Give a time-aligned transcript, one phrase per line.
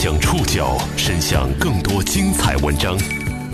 [0.00, 2.96] 将触角伸向更多精彩文章，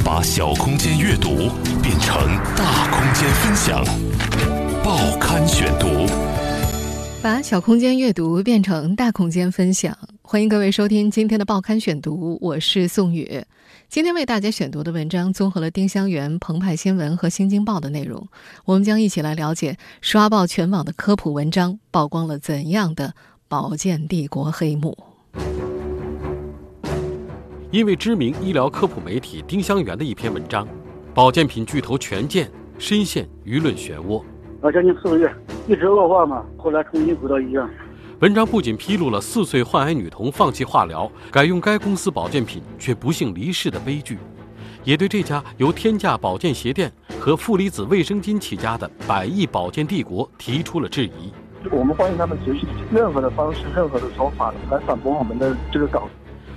[0.04, 1.48] 把小空间阅读
[1.82, 2.14] 变成
[2.54, 3.82] 大空间分享。
[4.84, 6.06] 报刊选读，
[7.22, 9.96] 把小空间阅读变成大空间分享。
[10.20, 13.42] 欢迎各位收听今天的报刊选读，我是宋宇。
[13.88, 18.28] 今天为大家选读的文章综合了丁香园、澎湃新闻和新京报的内容，
[18.66, 23.14] 我们将一起来了解刷爆全网的科普文章曝光了怎样的
[23.48, 24.94] 保健帝国黑幕。
[27.74, 30.64] 因为知名医疗科普媒体丁香园的一篇文章，
[31.12, 34.22] 保健品巨头权健深陷舆论漩涡。
[34.60, 35.34] 啊，将近四个月，
[35.66, 37.68] 一直恶化嘛，后来重新回到医院。
[38.20, 44.18] 文章不仅披露了四岁患癌女童放弃化疗，改用该公司保健品却不幸离世的悲剧，
[44.84, 51.32] 也对这家由天价保健鞋店和负离子卫生巾起家的百亿保健帝国提出了质疑。
[51.72, 56.08] 我们欢迎他们随时任何的方式、任何的手法来反驳我们的这个稿。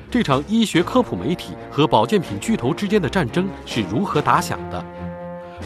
[0.10, 4.84] 这场医学科普媒体和保健品巨头之间的战争是如何打响的？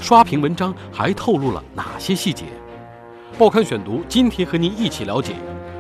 [0.02, 2.46] 刷屏文章还透露了哪些细节？
[3.38, 5.36] 报刊选读今天和您一起了解，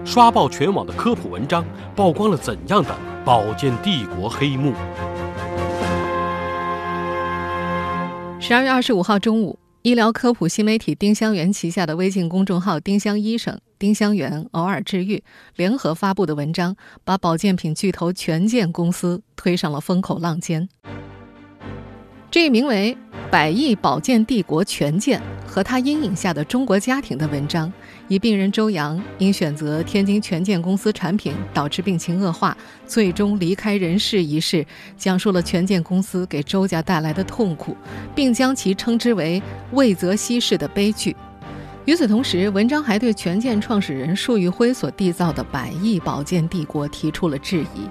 [0.05, 2.95] 刷爆全网的科普文章曝光了怎样的
[3.25, 4.73] 保健帝国黑幕？
[8.39, 9.60] 十二月二十五号中午。
[9.83, 15.23] 医疗科普新媒体丁香园旗下的微信公众号“丁香医生”、“丁香园偶尔治愈”
[15.57, 20.69] 联合发布的文章，把保健品巨头权健公司推上了风口浪尖。
[22.29, 22.95] 这一名为
[23.31, 27.73] “百亿保健帝国权健”和他阴影下的中国家庭的文章，
[28.11, 34.65] 以病人周阳因选择天津权健公司产品导致病情恶化，最终离开人世一事，
[34.97, 37.73] 讲述了权健公司给周家带来的痛苦，
[38.13, 41.15] 并将其称之为“魏则西式的悲剧”。
[41.87, 47.87] 与此同时，文章还对权健创始人束昱辉所缔造的“百亿保健帝国”提出了质疑。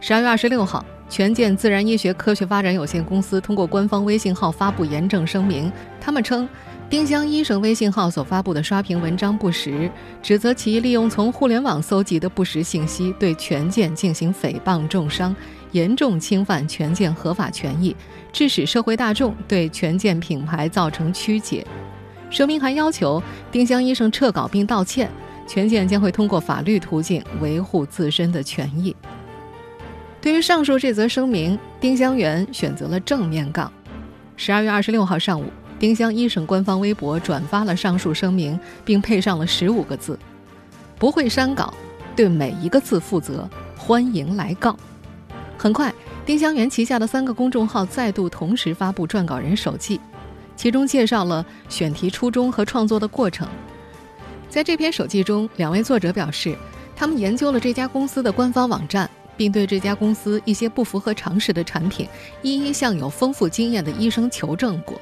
[0.00, 0.84] 十二月二十六号。
[1.10, 6.46] 权健自然医学科学发展有限公司通过官方微信号发布严正声明，他们称
[6.90, 9.90] 丁香医生微信号所发布的刷屏文章不实，
[10.22, 15.36] 指责其利用从互联网搜集的不实信息对权健进行诽谤重伤，
[15.72, 17.94] 严重侵犯权健合法权益，
[18.32, 21.66] 致使社会大众对权健品牌造成曲解。
[22.30, 23.22] 声明还要求
[23.52, 25.10] 丁香医生撤稿并道歉，
[25.46, 28.96] 权健将会通过法律途径维护自身的权益。
[30.22, 33.70] 对于上述这则声明，丁香园选择了正面杠。
[34.36, 35.44] 十二月二十六号上午，
[35.78, 40.18] 丁香医生官方微博转发了上述声明，并配上了十五个字
[40.98, 41.72] ：“不会删稿，
[42.16, 44.76] 对每一个字负责，欢迎来告。”
[45.56, 45.94] 很快，
[46.26, 50.00] 丁香园旗下的三个公众号再度同时发布撰稿人手记，
[50.56, 53.46] 其中介绍了选题初衷和创作的过程。
[54.48, 56.56] 在这篇手记中，两位作者表示，
[56.96, 59.08] 他们研究了这家公司的官方网站。
[59.36, 62.08] 并对这家公司一些不符合常识的产品，
[62.42, 65.00] 一一向有丰富经验的医生求证过。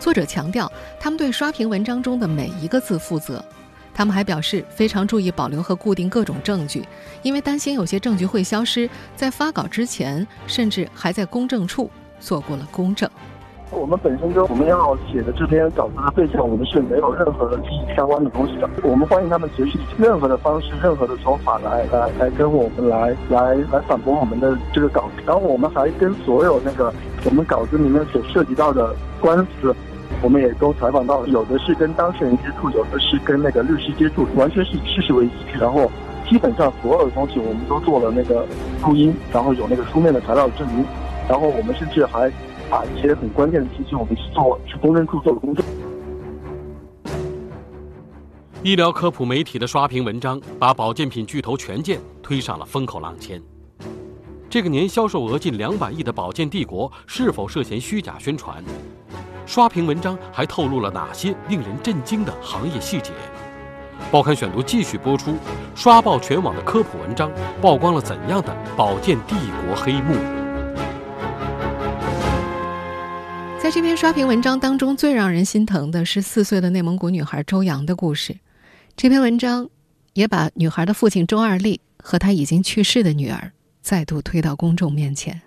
[0.00, 3.44] 作者强调，他们对刷屏文章中的每一个字负责。
[3.92, 6.82] 他们还表示，非常注意保留和固定各种证据，
[7.22, 8.88] 因为担心有些证据会消失。
[9.14, 13.08] 在发稿之前，甚至还在公证处做过了公证。
[13.72, 18.68] 我们本身跟我们要写的这篇稿子的对象，我们是没有任何利益相关的东西的。
[18.82, 25.22] 我们欢迎他们随时任何的方式、任何的手法来来来跟我们来来来反驳我们的这个稿子。
[25.26, 26.92] 然后我们还跟所有那个
[27.24, 29.72] 我们稿子里面所涉及到的官司，
[30.22, 35.58] 我们也都采访到，有的是跟当事人接触，有的是跟那个律师接触，完全是以事实为依据。
[35.58, 35.90] 然后
[36.28, 38.46] 基本上所有的东西我们都做了那个
[38.84, 40.84] 录音，然后有那个书面的材料证明。
[41.28, 42.32] 然后我们甚至还。
[42.70, 45.64] 把一些很关键的信息，我们去做去公证处做了公证。
[48.62, 53.42] 医疗科普媒体的刷屏文章，把保健品巨头权健推上了风口浪尖。
[54.48, 58.62] 这个年销售额近两百亿的保健帝国，是否涉嫌虚假宣传？
[59.50, 63.10] 刷屏文章还透露了哪些令人震惊的行业细节？
[64.08, 65.34] 报刊选读继续播出，
[65.74, 67.28] 刷爆全网的科普文章，
[67.60, 69.34] 曝光了怎样的保健帝
[69.66, 70.14] 国黑幕？
[73.60, 78.36] 在这篇刷屏文章当中，最让人心疼的是四岁的内蒙古女孩周洋的故事。
[78.96, 79.68] 这篇文章
[80.12, 83.50] 也把女孩的父亲周二立和她已经去世的女儿
[83.82, 85.42] 再度推到公众面前。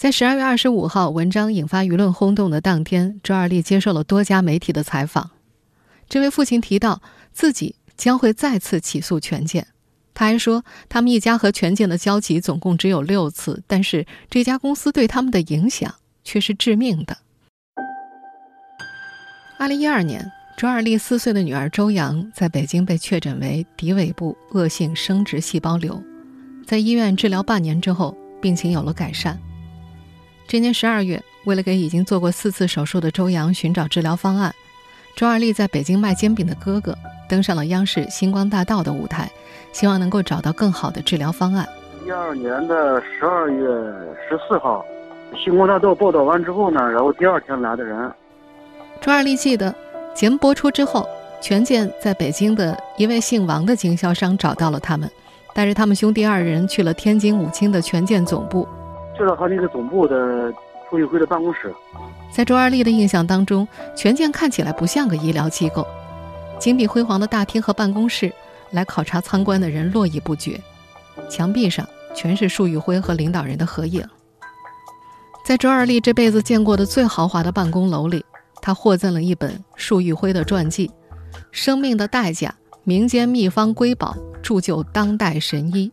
[0.00, 5.32] 在十二月二十五号文章引发舆论轰动的当天，周二立接受了多家媒体的采访。
[6.08, 7.02] 这位父亲提到
[7.34, 9.66] 自己将会再次起诉权健，
[10.14, 15.94] 他还说他们一家和权健的交集总共只有六次，但是这家公司对他们的影响。
[16.24, 17.18] 却是致命的。
[19.58, 26.02] 二零一二年，周二丽四岁的女儿周洋在北京被确诊为骶尾部恶性生殖细胞瘤。
[26.64, 29.38] 在医院治疗半年之后，病情有了改善。
[30.50, 34.52] 这年十二月，为了给已经做过四次手术的周洋寻找治疗方案，
[35.14, 36.92] 周二丽在北京卖煎饼的哥哥
[37.28, 39.30] 登上了央视《星光大道》的舞台，
[39.70, 41.68] 希望能够找到更好的治疗方案。
[42.04, 43.64] 一二年的十二月
[44.28, 44.84] 十四号，
[45.44, 48.12] 《星光大道》报道完之后呢，然后第二天来的人。
[49.00, 49.72] 周二丽记得，
[50.16, 51.08] 节目播出之后，
[51.40, 55.08] 权健在北京的一位姓王的经销商找到了他们。
[55.54, 58.66] 带着他们兄弟二人去了天津武清的权健总部，
[59.20, 60.50] 知道他那个总部的
[60.88, 61.74] 傅玉辉的办公室。
[62.32, 65.86] 在周二丽的印象当中，权健看起来不像个医疗机构。
[66.58, 68.32] 金碧辉煌的大厅和办公室，
[68.70, 70.58] 来考察参观的人络绎不绝，
[71.28, 74.02] 墙壁上全是束玉辉和领导人的合影。
[75.44, 78.24] 在周二丽这辈子见过的最豪华的办公楼里，
[78.62, 80.88] 他获赠了一本束玉辉的传记
[81.50, 84.16] 《生命的代价：民间秘方瑰宝》。
[84.40, 85.92] 铸就当代神医，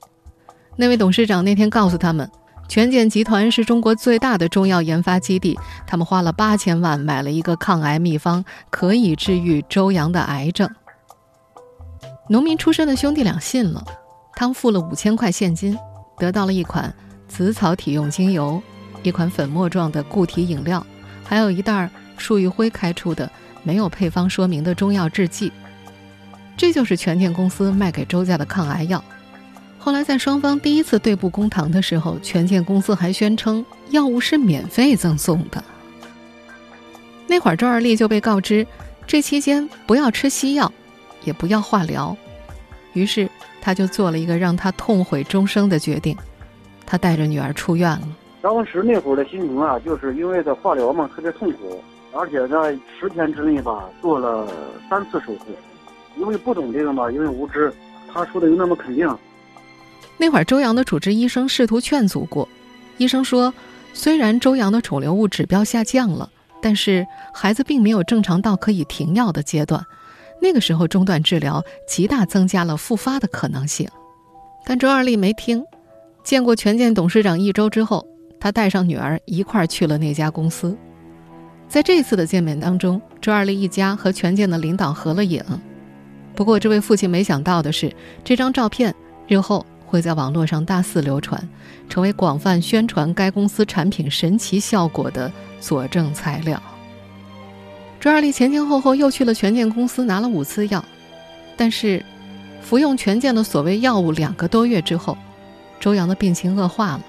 [0.77, 2.31] 那位董事长那天告诉他们，
[2.67, 10.69] 权健集团是中国最大的中药研发基地，他们花了八千万买了一个抗癌秘方，可以治愈周洋的癌症。
[12.29, 13.83] 农民出身的兄弟俩信了，
[14.35, 15.77] 他们付了五千块现金，
[16.17, 16.93] 得到了一款
[17.27, 18.61] 紫草体用精油，
[19.01, 20.85] 一款粉末状的固体饮料，
[21.23, 23.31] 还有一袋束玉辉开出的
[23.63, 25.51] 没有配方说明的中药制剂。
[26.57, 29.01] 这就是权健公司卖给周家的抗癌药。
[29.87, 35.63] 后来在双方第一次对簿公堂的时候，权健公司还宣称药物是免费赠送的。
[37.25, 38.67] 那会儿周二丽就被告知，
[39.07, 40.69] 这期间不要吃西药，
[41.23, 42.13] 也不要化疗。
[42.91, 43.29] 于是
[43.61, 46.17] 他就做了一个让他痛悔终生的决定，
[46.85, 48.09] 他带着女儿出院了。
[48.41, 51.81] 当时那会儿的心情啊，就是因为这化疗嘛，特别痛苦，
[52.11, 54.51] 而且在十天之内吧，做了
[54.89, 55.45] 三次手术。
[56.17, 57.71] 因为不懂这个嘛，因为无知，
[58.13, 59.09] 他说的又那么肯定。
[60.17, 62.47] 那会儿，周洋的主治医生试图劝阻过，
[62.97, 63.53] 医生说，
[63.93, 66.29] 虽然周洋的肿瘤物指标下降了，
[66.61, 69.85] 但是孩子并没有正常到可以停药的阶段。
[70.41, 73.87] 那个时候中断治疗，极大增加了复发的可能性。
[74.65, 75.63] 但周二丽没听。
[76.23, 78.05] 见过权健董事长一周之后，
[78.39, 80.77] 他带上女儿一块儿去了那家公司。
[81.69, 85.43] 在这次的见面当中，周二丽一家和权健的领导合了影。
[86.35, 87.91] 不过，这位父亲没想到的是，
[88.23, 88.93] 这张照片
[89.27, 91.41] 日后会在网络上大肆流传，
[91.87, 96.61] 成为广泛宣传该公司产品神奇效果的佐证材料。
[97.99, 100.83] 周二丽前前后后又去了权健公司拿了五次药，
[101.55, 102.03] 但是
[102.61, 105.17] 服用权健的所谓药物两个多月之后，
[105.79, 107.01] 周洋的病情恶化了，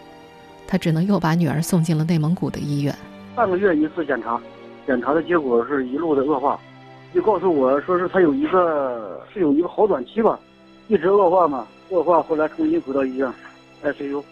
[0.67, 2.95] 他只能又把女儿送进了内蒙古的医院。
[3.35, 4.41] 半个月一次检查，
[4.87, 6.59] 检查的结果是一路的恶化。
[7.15, 10.39] 就告诉我说是他有一个是有一个好转期吧，
[10.89, 13.31] 一直恶化嘛，恶化后来重新回到医院
[13.85, 14.23] ，ICU。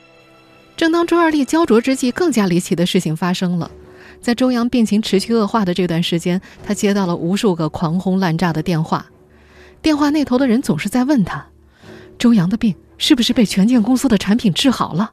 [0.75, 3.70] 正当周二丽焦灼之际，更加离奇的事情发生了。
[4.23, 9.05] 在周洋病情持续恶化的这段时间，他接到了无数个狂轰滥炸的电话，
[9.82, 11.47] 电话那头的人总是在问他：
[12.19, 15.12] 周洋的病是不是被权健公司的产品治好了？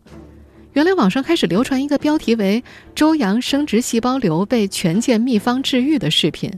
[0.72, 2.64] 原来网上开始流传一个标题为
[2.96, 6.50] “周洋生殖细胞瘤被权健秘方治愈”的视频。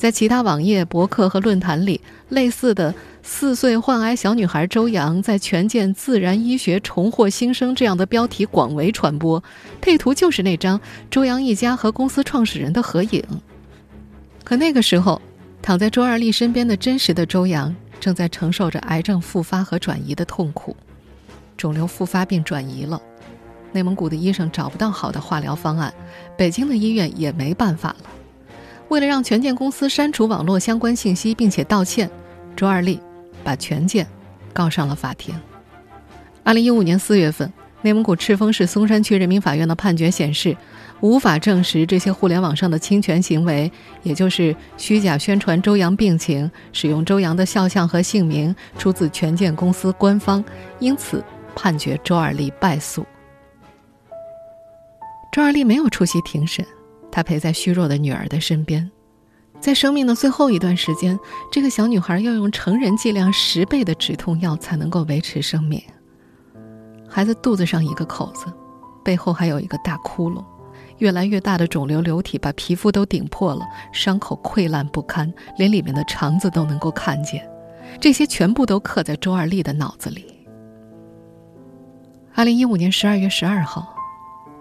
[0.00, 2.00] 在其他网页、博客和论坛里，
[2.30, 9.44] 类似的“四岁患癌小女孩周阳在权健自然医学重获新生”这样的标题广为传播，
[9.78, 13.22] 配图就是那张周阳一家和公司创始人的合影。
[14.42, 15.20] 可那个时候，
[15.60, 20.74] 躺在周二丽身边的真实的周阳，正在承受着癌症复发和转移的痛苦。
[21.58, 22.98] 肿瘤复发并转移了，
[23.72, 25.92] 内蒙古的医生找不到好的化疗方案，
[26.38, 28.06] 北京的医院也没办法了。
[28.90, 32.10] 为了让权健公司删除网络相关信息，并且道歉，
[32.56, 33.00] 周二丽
[33.44, 34.04] 把权健
[34.52, 35.32] 告上了法庭。
[36.42, 37.50] 二零一五年四月份，
[37.82, 40.56] 内蒙古赤峰市松山区人民法院的判决显示，
[41.00, 43.70] 无法证实这些互联网上的侵权行为，
[44.02, 50.44] 也就是虚假宣传周洋病情、使用周洋的肖像和姓名，出自权健公司官方，
[50.80, 53.06] 因此判决周二丽败诉。
[55.30, 56.66] 周二丽没有出席庭审。
[57.10, 58.90] 他陪在虚弱的女儿的身边，
[59.60, 61.18] 在生命的最后一段时间，
[61.50, 65.82] 这个小女孩要用成人剂量十倍的止痛药才能够维持生命。
[67.08, 68.46] 孩子肚子上一个口子，
[69.04, 70.44] 背后还有一个大窟窿，
[70.98, 77.44] 越来越大的肿瘤瘤体把皮肤都顶破了，伤口溃烂不堪，连里面的肠子都能够看见。
[78.00, 80.24] 这些全部都刻在周二丽的脑子里。
[82.34, 83.92] 二零一五年十二月十二号，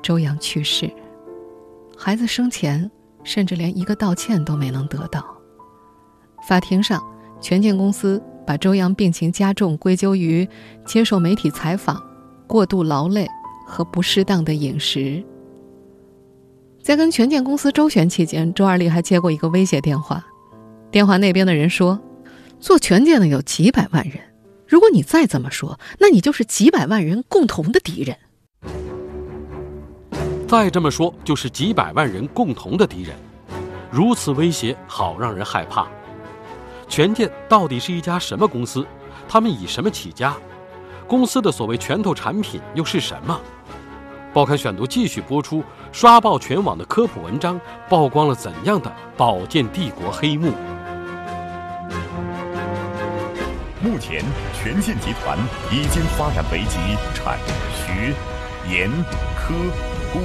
[0.02, 0.92] 周阳去世。
[2.02, 2.90] 孩子生前
[3.26, 5.22] 甚至连一个道歉都没能得到。
[6.48, 7.04] 法庭上，
[7.42, 10.48] 权健公司把周阳病情加重归咎于
[10.86, 12.02] 接受媒体采访、
[12.48, 13.28] 过度劳累
[13.68, 15.22] 和不适当的饮食。
[16.82, 20.26] 在跟权健公司周旋期间，周二丽还接过一个威胁电话，
[20.90, 22.00] 电话那边的人说
[22.62, 24.22] ：“做权健的有几百万人，
[24.66, 28.16] 如果你再这么说，那你就是几百万人共同的敌人。
[30.50, 33.16] 再这么说，就是几百万人共同的敌人。
[33.92, 35.86] 如此威胁，好让人害怕。
[36.88, 38.84] 权健到底是一家什么公司？
[39.28, 40.36] 他们以什么起家？
[41.08, 43.40] 公司的所谓拳头产品又是什么？”
[44.34, 50.52] 报刊选读继续播出，刷爆全网的科普文章，曝光了怎样的保健帝国黑幕？
[53.84, 54.26] 目前，
[54.56, 55.38] 权健集团
[55.72, 56.80] 已经发展为集
[57.14, 57.38] 产、
[57.76, 58.16] 学、
[58.68, 58.90] 研、
[59.38, 59.54] 科、
[60.12, 60.22] 工、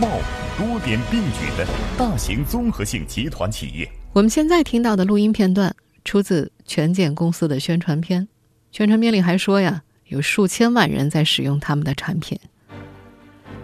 [0.00, 0.08] 贸
[0.56, 1.66] 多点并举的
[1.98, 3.88] 大型综合性集团企业。
[4.12, 5.74] 我们现在听到的录音片段
[6.04, 8.28] 出自权健公司的宣传片，
[8.70, 12.38] 宣传片里还说呀，有数千万人在使用他们的产品。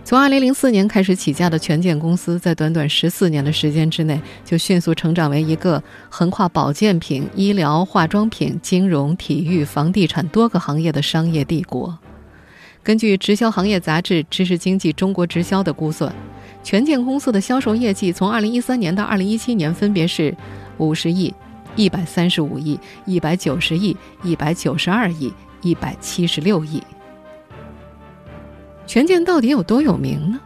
[0.03, 11.97] 从2004年开始起家的权健公司，在短短十四年的时间之内，就迅速成长为一个横跨保健品、医疗、化妆品、金融、体育、房地产多个行业的商业帝国。
[12.83, 16.13] 根据直销行业杂志《知识经济中国直销》的估算，
[16.63, 20.35] 权健公司的销售业绩从2013年到2017年分别是
[20.79, 21.35] 50亿、
[21.77, 25.33] 135亿、190亿、192亿、
[25.63, 26.83] 176亿。
[28.87, 30.41] 权健到底有多有名呢？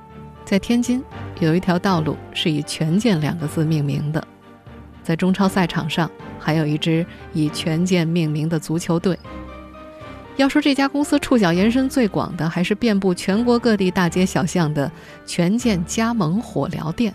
[0.44, 1.02] 在天津
[1.40, 4.22] 有一条道路是以“权健”两个字命名的，
[5.02, 9.16] 在中超赛场上还有一支以“权健”命名的足球队。
[10.36, 14.90] 要说这家公司触角延伸最广的，还是遍布全国各地大街小巷的
[15.24, 17.14] 权健加盟火疗店。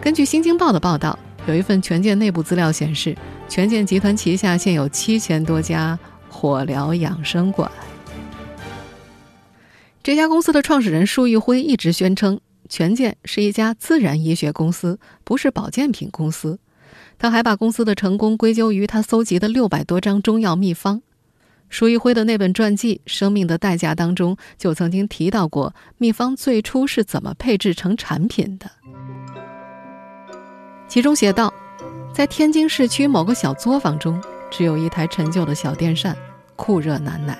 [0.00, 3.16] 根据《新京报》的报道，有一份权健内部资料显示，
[3.48, 5.98] 权健集团旗下现有七千多家
[6.28, 7.70] 火疗养生馆。
[10.04, 16.60] 这家公司的创始人舒玉辉一直宣称，权健是一家自然医学公司，不是保健品公司。
[17.18, 21.02] 他还把公司的成功归咎于他搜集的六百多张中药秘方。
[21.68, 28.70] 舒玉辉的那本传记《生命的代价》当中，就曾经提到过秘方最初是怎么配制成产品的。
[30.88, 31.52] 其中写道，
[32.14, 36.16] 在天津市区某个小作坊中，只有一台陈旧的小电扇，
[36.54, 37.36] 酷热难耐。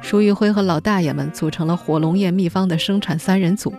[0.00, 3.74] 舒玉辉和老大爷们组成了火龙液秘方的生产三人组，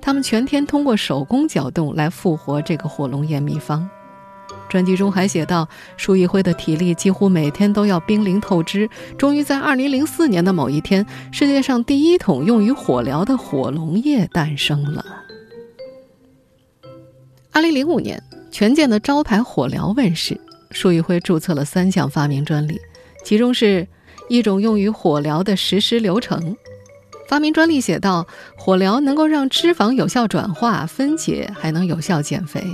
[0.00, 3.88] 他们全天通过手工搅动来复活这个火龙液秘方。
[4.68, 15.04] 专辑中还写道，舒一辉的体力几乎每天都要濒临透支，终于在2004年的某一天，世界上第一桶用于火疗的火龙液诞生了。
[17.52, 20.40] 2005年，权健的招牌火疗问世，
[20.70, 22.80] 舒玉辉注册了三项发明专利，
[23.24, 23.86] 其中是。
[24.30, 26.56] 一种用于火疗的实施流程，
[27.28, 32.64] 发明专利写道：火疗能够让脂肪有效转化分解，还能有效减肥。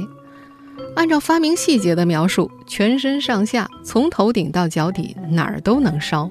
[0.96, 6.30] 按照发明细节的描述，全身上下从头顶到脚底哪儿都能烧。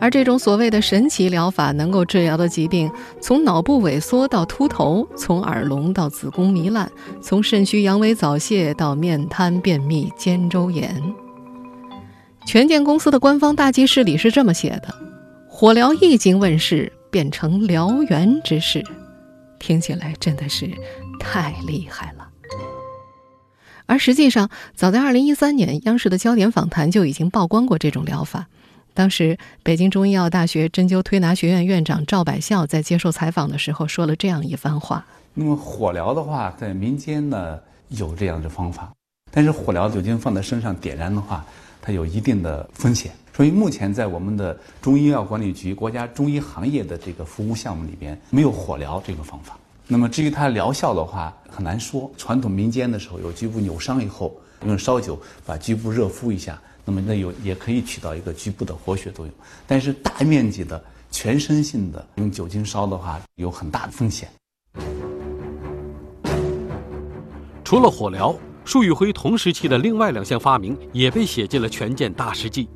[0.00, 11.02] 而这种所谓的神奇疗法，能够治疗的疾病，从脑部萎缩到秃头，从耳聋到子宫糜烂，从肾虚阳痿早泄到面瘫便秘肩周炎。
[12.46, 14.94] 权健公司的官方大记事里是这么写的
[15.46, 18.82] ：“火疗一经问世，变成燎原之势。”
[19.60, 20.70] 听起来真的是
[21.20, 22.19] 太厉害了。
[23.90, 28.46] 而实际上，早在2013年，央视的焦点访谈就已经曝光过这种疗法。
[28.94, 35.04] 当时，北京中医药大学针灸推拿学院院长赵百孝在接受采访的时候说了这样一番话
[35.34, 38.92] ：“那么火疗的话，在民间呢有这样的方法，
[39.32, 41.44] 但是火疗酒精放在身上点燃的话。”
[41.82, 49.58] 它有一定的风险，所以目前在我们的中医药管理局国家中医行业的这个服务项目里边，没有火疗这个方法。
[49.92, 52.08] 那么至于它疗效的话，很难说。
[52.16, 59.34] 传统民间的时候，有局部扭伤以后，用烧酒把局部热敷一下，那么那有也可以起到一个局部的活血作用。
[59.66, 60.80] 但是大面积的
[61.10, 64.28] 全身性的用酒精烧的话，有很大的风险。
[67.64, 68.32] 除了火疗。
[68.62, 72.68] 舒玉辉同时期的另外两项发明也被写进了权健大事记，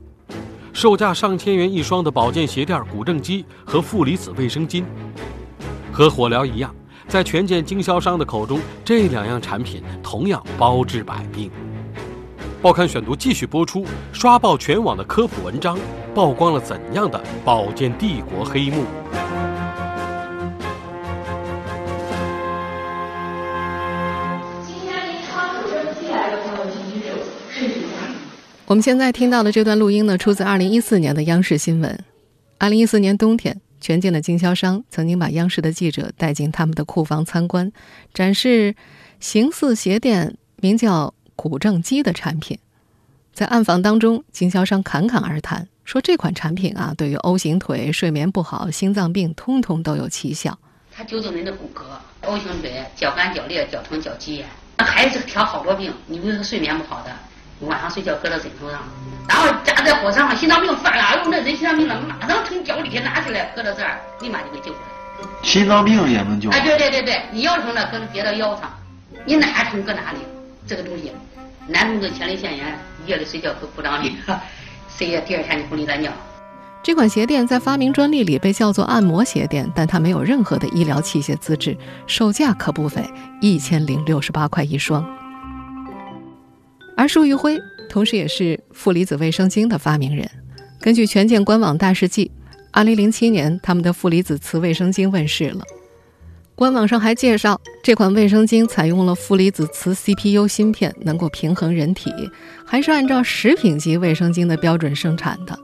[0.73, 4.83] 售价上千元一双的保健鞋垫、骨正机和负离子卫生巾，
[5.93, 6.75] 和火疗一样，
[7.09, 11.51] 在权健经销商的口中，这两样产品同样包治百病。
[12.61, 15.79] 报刊选读继续播出，刷爆全网的科普文章，
[16.15, 18.85] 曝光了怎样的保健帝国黑幕？
[28.67, 32.03] 我们现在听到的这段录音呢，出自2014年的央视新闻。
[32.59, 37.71] 2014年冬天，全境的经销商曾经把央视的记者带进他们的库房参观，
[38.15, 38.75] 展示
[39.21, 42.59] 形似鞋垫、名叫“古正机”的产品。
[43.35, 50.59] 在暗访当中，经销商侃侃而谈，说这款产品啊，对于 O 型腿、睡眠不好、心脏病，通通都有奇效。
[50.91, 51.83] 它纠正人的骨骼
[52.27, 54.49] ，O 型腿、脚干、脚裂、脚疼、脚肌炎，
[54.79, 55.93] 孩子调好多病。
[56.07, 57.15] 你比如说睡眠不好的。
[57.67, 58.81] 晚上睡觉搁到枕头上，
[59.29, 65.29] 然后夹在火上，心脏病犯了，呦，那人心脏病了，马上从脚底下拿起来，搁到这儿，立马就给救回来。
[65.43, 66.51] 心脏病也能救？
[66.51, 68.71] 哎，对对对对，你腰疼了，搁别到腰上，
[69.25, 70.19] 你哪疼搁哪里。
[70.67, 71.13] 这个东西，
[71.67, 74.17] 男同志前列腺炎，夜里睡觉搁裤裆里，
[74.89, 76.11] 睡夜第二天就不离大尿。
[76.83, 83.03] 这款鞋垫在发明专利里被叫做按摩鞋垫，但它没有任何的医疗器械资质，售价可不菲，
[83.41, 85.03] 一千零六十八块一双。
[86.97, 90.29] 而舒玉辉同时也是负离子卫生巾的发明人。
[90.81, 92.31] 根据权健官网大事记，
[92.71, 95.63] 二零零七年他们的负离子磁卫生巾问世了。
[96.57, 102.13] 官网上还介绍，这款卫生巾采用了负离子磁 CPU 芯片，能够平衡人体，
[102.65, 105.59] 还是按照食品级卫生巾的标准生产的。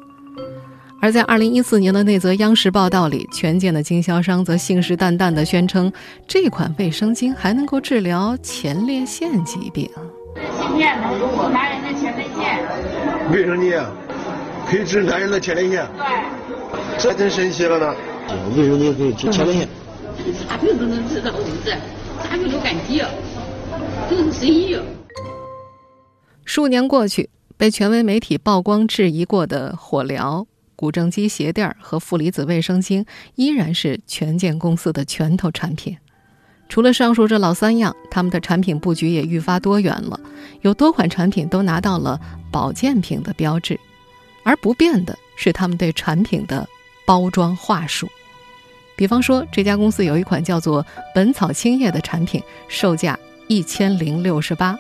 [1.01, 5.93] 而在二零一四年的那则央视报道里，权健的经销商则信誓旦旦地宣称，
[6.27, 9.89] 这款卫生巾还能够治疗前列腺疾病。
[10.61, 12.59] 芯片能治男人的前列腺，
[13.33, 13.83] 卫生巾
[14.67, 17.95] 可以治男人的前列腺，对，这真神奇了呢。
[18.57, 19.69] 卫生巾可以治前列腺，
[20.49, 21.71] 啥病都能治到，是不是？
[22.23, 23.05] 啥病都敢接，
[24.09, 24.79] 都是神医。
[26.45, 33.05] 数年过去，被权威媒体曝光质疑过的火疗、骨正肌鞋垫和负离子卫生巾，
[33.35, 35.97] 依然是权健公司的拳头产品。
[36.71, 40.19] 除了上述这老三样，他们的产品布局也愈发多元了，
[40.61, 42.19] 有多款产品都拿到了
[42.51, 43.79] 保健品的标志，
[44.45, 46.67] 而不变的是他们对产品的
[47.05, 48.09] 包装话术。
[48.95, 54.79] 比方说，这家公司有一款叫做“本草清液”的产品，售价一千零六十八。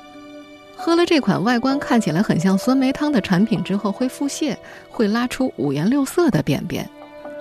[0.76, 4.56] 喝了这款外观看起来很像酸梅汤的产品之后，会腹泻，
[4.88, 6.88] 会拉出五颜六色的便便。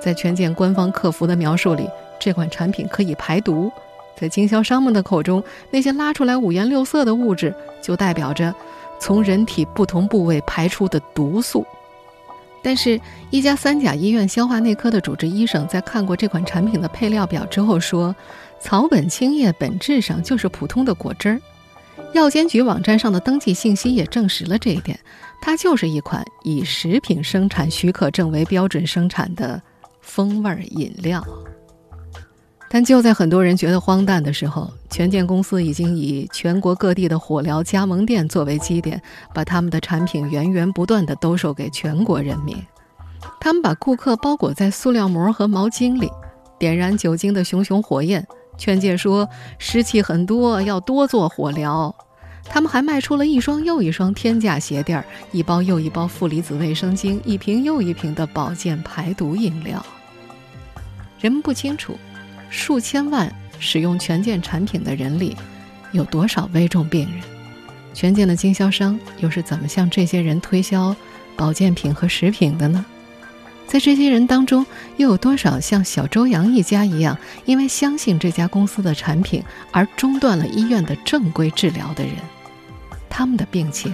[0.01, 1.88] 在权健官方客服的描述里，
[2.19, 3.71] 这款产品可以排毒。
[4.19, 8.53] 在经销商们的口中，那些拉出来五颜六色的物质，就代表着
[8.99, 11.65] 从人体不同部位排出的毒素。
[12.62, 18.13] 但是，一家三甲医院消化内科的主治医生在看过这款产品的配料表之后说
[18.60, 21.39] ：“草本青叶本质上就是普通的果汁儿。”
[22.13, 24.99] 药监局网站上的登记信息也证实了这一点，
[25.41, 29.62] 它就是一款以食品生产许可证为标准生产的
[30.01, 31.23] 风味饮料。
[32.71, 39.01] 但就在很多人觉得荒诞的时候，权健公司已经以全国各地的火疗加盟店作为基点，
[39.34, 42.55] 把他们的产品源源不断地兜售给全国人民。
[43.39, 46.12] 他们把顾客包裹在塑料膜和毛巾里，
[46.60, 48.25] 点燃酒精的熊熊火焰，
[48.58, 49.27] 劝诫说
[49.58, 51.93] 湿气很多，要多做火疗。
[52.45, 59.84] 他们还卖出了一双又一双天价鞋垫儿，一包又一包负离子卫生巾，一瓶又一瓶的保健排毒饮料。
[61.19, 61.97] 人们不清楚。
[62.49, 65.35] 数千万使用权健产品的人里，
[65.91, 67.21] 有多少危重病人？
[67.93, 70.95] 权健的经销商又是怎么向这些人推销
[71.35, 72.85] 保健品和食品的呢？
[73.67, 74.65] 在这些人当中，
[74.97, 82.13] 又有多少像小周洋一家一样，因为相信这家公司的产品而中断了医院的正规治疗的人？
[83.09, 83.93] 他们的病情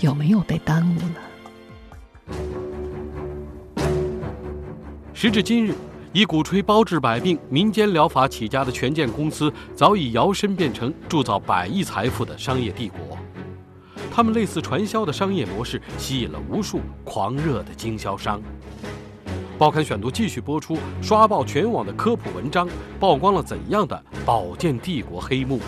[0.00, 2.34] 有没有被耽误呢？
[5.14, 5.74] 时至今日。
[6.12, 13.16] 以鼓吹包治百病、民间疗法起家的权健公司，早已摇身变成铸造百亿财富的商业帝国。
[14.12, 18.42] 他们类似传销的商业模式，吸引了无数狂热的经销商。
[19.56, 22.68] 报刊选读继续播出，刷爆全网的科普文章，
[22.98, 25.60] 曝光了怎样的保健帝国黑幕？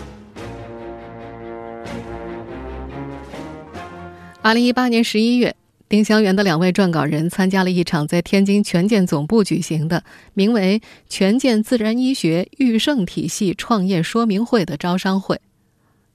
[4.41, 5.55] 二零一八年十一月。
[5.89, 15.39] 丁香园的两位撰稿人参加了一场在天津权健总部举行的名为“权健自然医学育盛体系创业说明会”的招商会。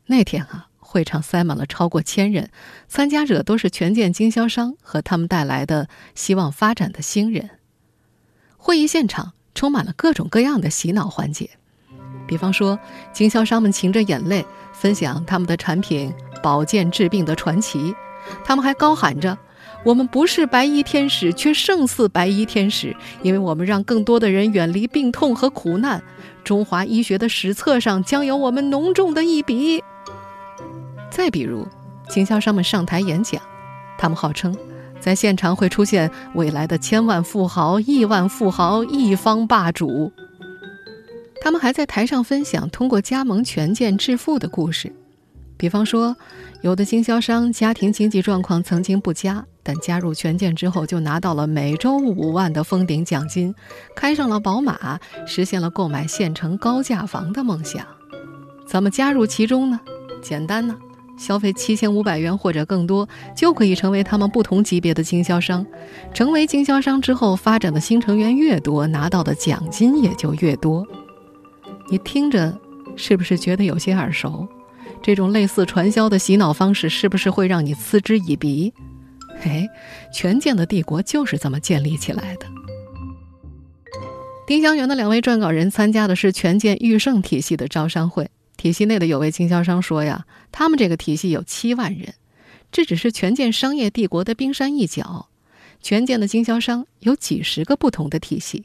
[0.06, 2.50] 那天啊，会场塞满了超过千人，
[2.88, 7.50] 参加者都是权健经销商和他们带来的希望发展的新人。
[8.56, 11.50] 会议现场充满了各种各样的洗脑环节，
[12.26, 12.76] 比方说，
[13.12, 17.94] 经销商们噙着眼泪分享他们的产品保健治病的传奇，
[18.44, 19.38] 他们还高喊着。
[19.84, 26.02] 我们不是白衣天使，却胜似白衣天使，因为我们让更多的人远离病痛和苦难。
[26.44, 29.82] 中华医学的史册上将有我们浓重的一笔。
[31.10, 31.66] 再比如，
[32.08, 33.40] 经销商们上台演讲，
[33.98, 34.54] 他们号称
[35.00, 40.12] 在现场会出现未来的千万富豪、亿万富豪、一方霸主。
[41.40, 44.92] 他们还在台上分享通过加盟权健致富的故事，
[45.58, 46.16] 比方说，
[46.62, 53.54] 有的经销商家庭经济状况曾经不佳，但加入权健之后就拿到了每周五万的封顶奖金，
[53.94, 57.84] 开上了宝马，实现了购买县城高价房的梦想。
[58.66, 59.78] 怎么加入其中呢？
[60.22, 60.74] 简单呢。
[61.18, 65.66] 消费七千五百元或者更多，就可以成为他们不同级别的经销商。
[66.14, 70.86] 成为经销商之后，发展的新成员越多，拿到的奖金也就越多。
[71.90, 72.56] 你听着，
[72.94, 74.46] 是不是觉得有些耳熟？
[75.02, 78.72] 这种类似传销的洗脑方式，是不是会让你嗤之以鼻？
[79.40, 79.68] 嘿，
[80.12, 82.46] 权健的帝国就是这么建立起来的。
[84.46, 88.30] 丁香园的两位撰稿人参加的是权健裕盛体系的招商会。
[88.56, 92.14] 体系内的有位经销商说呀，他们这个体系有七万人，
[92.72, 95.28] 这只是权健商业帝国的冰山一角。
[95.80, 98.64] 权健的经销商有几十个不同的体系。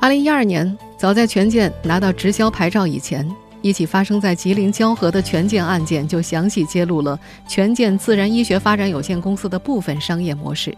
[0.00, 3.26] 二零一二年，早在权健拿到直销牌照以前，
[3.64, 10.76] 一起发生在吉林蛟河的权健案件就详细揭露了权健自然医学发展有限公司的部分商业模式。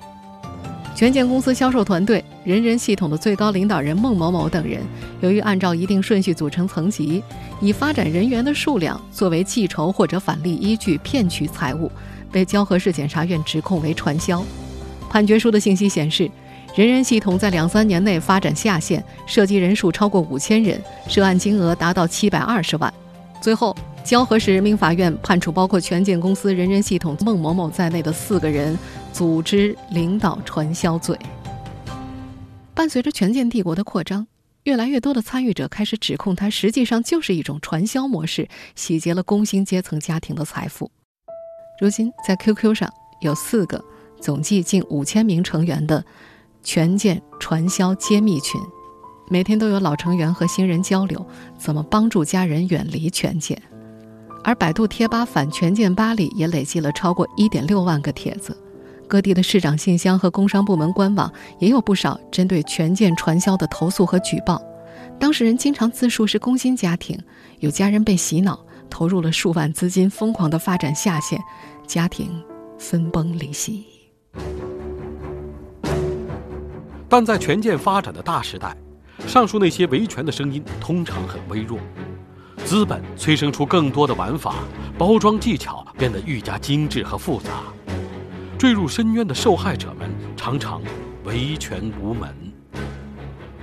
[0.94, 4.80] 权健公司销售团队人人系统的最高领导人孟某某等人，
[5.20, 7.20] 由于按照一定顺序组成层级，
[7.60, 11.90] 以发展人员的数量作为计酬或者返利依据骗取财物，
[12.30, 14.40] 被蛟河市检察院指控为传销。
[15.10, 16.30] 判决书的信息显示，
[16.76, 22.92] 人人系统在两三年内发展下线，涉及人数超过五千人，涉案金额达到七百二十万。
[23.40, 23.76] 最后。
[24.04, 28.78] 蛟河市人民法院判处包括权健公司、人人系统孟某某在内的四个人
[29.12, 31.18] 组织领导传销罪。
[32.72, 34.24] 伴随着权健帝国的扩张，
[34.62, 40.88] 越来越多的参与者开始指控它实际上就是一种传销模式，洗劫了工薪阶层家庭的财富。
[41.80, 42.88] 如今，在 QQ 上
[43.22, 43.84] 有四个
[44.20, 46.04] 总计近五千名成员的
[46.66, 48.60] 权健传销揭秘群，
[49.28, 51.24] 每天都有老成员和新人交流
[51.56, 53.56] 怎么帮助家人远离权健。
[54.42, 58.56] 而百度贴吧反权健吧里也累计了超过一点六万个帖子，
[59.06, 64.60] 各地的市长信箱和工商部门官网也有不少针对权健传销的投诉和举报。
[65.20, 67.16] 当事人经常自述是工薪家庭，
[67.60, 68.58] 有家人被洗脑，
[68.90, 71.40] 投入了数万资金，疯狂的发展下线，
[71.86, 72.28] 家庭
[72.76, 73.84] 分崩离析。
[77.08, 78.76] 但在权健发展的大时代，
[79.26, 81.78] 上述那些维权的声音通常很微弱。
[82.64, 84.56] 资本催生出更多的玩法，
[84.98, 87.50] 包装技巧变得愈加精致和复杂，
[88.58, 90.82] 坠入深渊的受害者们常常
[91.24, 92.34] 维权无门。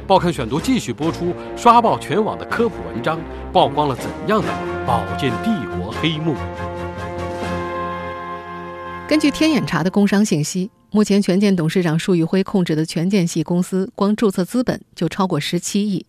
[0.07, 3.19] 报刊选读继续播出刷爆全网的科普文章，
[3.51, 4.47] 曝光了怎样的
[4.85, 6.35] 保健帝国黑幕？
[9.07, 16.05] 根据天眼查的工商信息，目前权健董事长束昱辉控制的权健系公司，光注册资本就超过十七亿。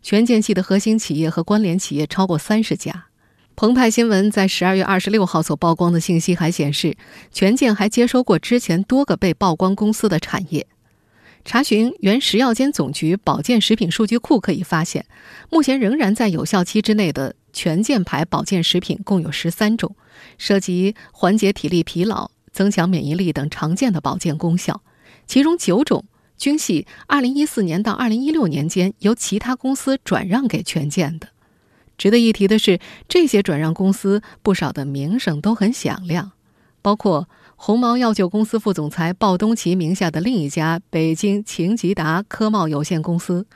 [0.00, 3.06] 权健系的核心企业和关联企业超过三十家。
[3.56, 6.96] 澎湃新闻在十二月二十六号所曝光的信息还显示，
[7.32, 10.68] 权健还接收过之前多个被曝光公司的产业。
[11.44, 15.04] 查询原食药监总局保健食品数据库可以发现，
[15.50, 19.96] 目前仍然在有效期之内的权健牌保健食品共有十三种，
[20.38, 24.82] 涉及缓解体力疲劳、增强免疫力等常见的保健功效，
[25.28, 26.04] 其中九种。
[26.36, 31.28] 均系2014年到2016年间由其他公司转让给权健的。
[31.96, 36.32] 值得一提的是，这些转让公司不少的名声都很响亮，
[36.82, 43.46] 包括鸿茅药酒公司副总裁鲍东奇名下的另一家北京秦吉达科贸有限公司，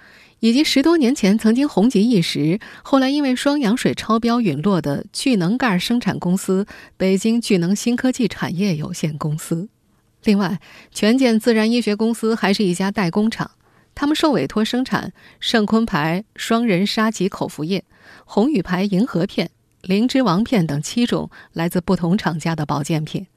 [0.42, 9.68] 以及十多年前曾经红极一时，后来因为双氧水超标陨落的聚能盖生产公司北京聚能新科技产业有限公司。
[10.24, 10.58] 另外，
[10.90, 13.52] 权健自然医学公司还是一家代工厂，
[13.94, 17.84] 他们受委托生产圣坤牌双人沙棘口服液、
[18.24, 19.48] 宏宇牌银河片、
[19.82, 23.28] 灵芝王片等七种来自不同厂家的保健品，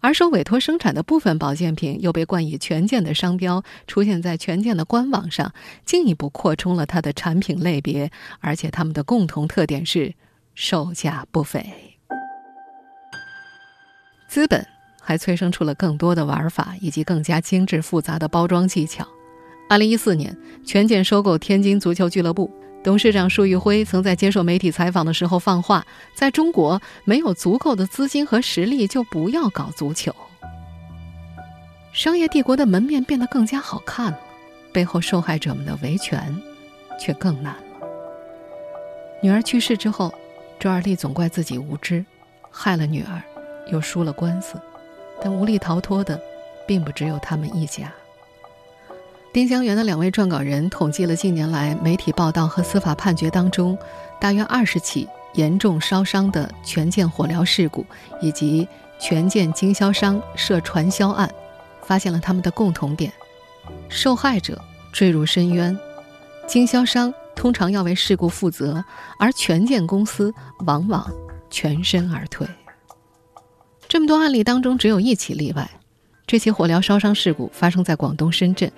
[0.00, 5.52] 而受委托生产的部分保健品又被冠以权健的商标，出现在权健的官网上，
[5.84, 8.10] 进一步扩充了它的产品类别，
[8.40, 10.14] 而且它们的共同特点是
[10.54, 11.98] 售价不菲，
[14.28, 14.66] 资本。
[15.02, 19.04] 还催生出了更多的玩法以及更加精致复杂的包装技巧。
[19.68, 22.48] 二零一四年，权健收购天津足球俱乐部，
[22.82, 30.14] 董事长束昱辉曾在接受媒体采访的时候放话：在中国没有足够的资金和实力，就不要搞足球。
[31.92, 34.18] 商业帝国的门面变得更加好看了，
[34.72, 36.34] 背后受害者们的维权
[36.98, 37.88] 却更难了。
[39.22, 40.14] 女儿去世之后，
[40.58, 42.02] 周二丽总怪自己无知，
[42.50, 43.20] 害了女儿，
[43.70, 44.58] 又输了官司。
[45.22, 46.18] 但无力逃脱的，
[46.66, 47.92] 并不只有他们一家。
[49.32, 53.78] 丁香园的两位撰稿人统计了近年来媒体报道和司法判决当中，
[54.20, 57.86] 大约二十起严重烧伤的权健火疗事故，
[58.20, 58.66] 以及
[58.98, 61.32] 权健经销商涉传销案，
[61.82, 63.12] 发现了他们的共同点：
[63.88, 64.60] 受害者
[64.92, 65.78] 坠入深渊，
[66.48, 68.84] 经销商通常要为事故负责，
[69.16, 70.34] 而权健公司
[70.66, 71.08] 往往
[71.48, 72.44] 全身而退。
[73.86, 75.70] 这么多案例当中，只有一起例外，
[76.26, 78.72] 这起火疗烧伤事故发生在广东深圳。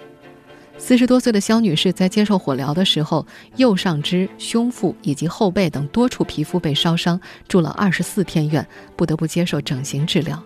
[0.84, 8.66] 四十多岁的肖女士在接受火疗的时候，右上肢、胸腹以及后背等多处皮肤被烧伤，住了二十四天院，
[8.96, 10.42] 不得不接受整形治疗。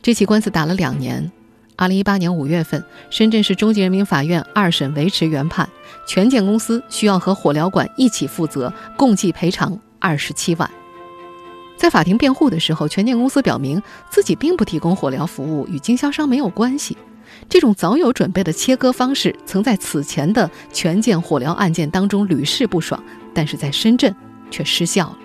[0.00, 1.30] 这起官司打了两年。
[1.76, 5.68] 二零一八年五月份，深圳市中级人民法院二审维持原判，
[6.08, 10.70] 权健公司需要和火疗馆一起负责，共计赔偿二十七万。
[11.76, 16.96] 在法庭辩护的时候，权健公司表明自己并不提供火疗服务，与经销商没有关系。
[17.48, 23.02] 这种早有准备的切割方式，曾在此前的权健火疗案件当中屡试不爽，
[23.34, 24.14] 但是在深圳
[24.50, 25.18] 却失效了。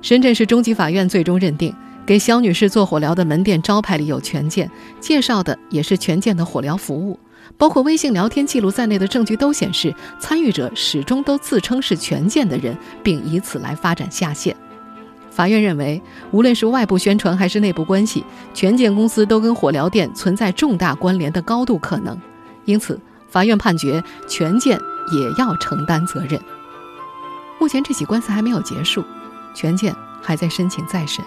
[0.00, 1.74] 深圳市中级法院最终认定，
[2.06, 7.18] 给肖女士做火疗的门店招牌里有权健，介绍的也是权健的火疗服务，
[7.56, 14.56] 包括微信聊天记录在内的证据都显示，参与者始终都自称是权健的人，并以此来发展下线。
[15.38, 22.20] 法院认为，无论是外部宣传还是内部关系，权健公司都跟火疗店存在重大关联的高度可能，
[22.64, 24.76] 因此，法院判决权健
[25.12, 26.40] 也要承担责任。
[27.60, 29.04] 目前这起官司还没有结束，
[29.54, 31.24] 权健还在申请再审。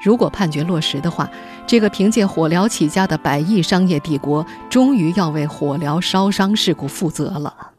[0.00, 1.28] 如果判决落实的话，
[1.66, 7.72] 这个凭借火疗起家的百亿商业帝国，终于要为火疗烧伤事故负责了。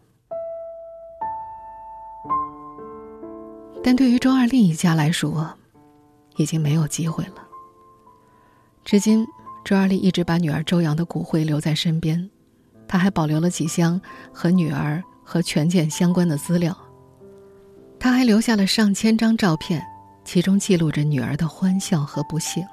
[3.82, 5.56] 但对于周二另一家来说，
[6.42, 7.36] 已经没有机会了。
[8.84, 9.26] 至今，
[9.64, 12.30] 周二丽一直把女儿周阳的骨灰留在身边，
[12.88, 14.02] 她还保留了几箱
[14.34, 16.76] 和女儿和权健相关的资料。
[18.00, 19.86] 他还留下了上千张照片，
[20.26, 22.66] 其中记录着女儿的欢笑和不幸。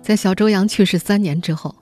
[0.00, 1.74] 在小周洋去世三年之后，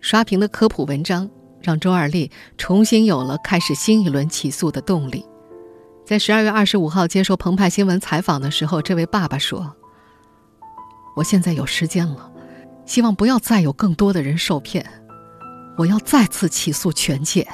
[0.00, 1.28] 刷屏的科普文章
[1.60, 5.24] 让周二丽重新有了开始新一轮起诉的动力。
[6.04, 9.74] 在十二月二十五号接受澎湃新闻采访的时候，这位爸爸说
[11.16, 12.30] ：“我现在有时间了，
[12.84, 14.84] 希望不要再有更多的人受骗，
[15.78, 17.46] 我要再次起诉权健。”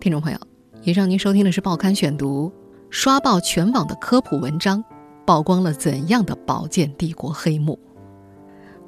[0.00, 0.38] 听众朋友，
[0.82, 2.50] 以上您收听的是《报刊选读》，
[2.88, 4.82] 刷爆全网的科普文章，
[5.26, 7.78] 曝光了怎样的保健帝国黑幕？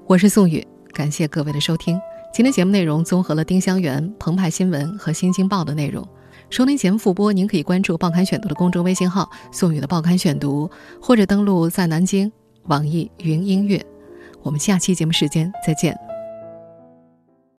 [0.08, 2.00] 我是宋宇，感谢各位的收听。
[2.32, 6.02] 今天节目内容综合了丁香园、澎湃新闻和新京报的内容。
[6.48, 12.32] 收听节目复播，您可以关注《报刊选读》的公众微信号“宋宇的报刊选读”，或者登录在南京
[12.68, 13.84] 网易云音乐。
[14.40, 16.07] 我们下期节目时间再见。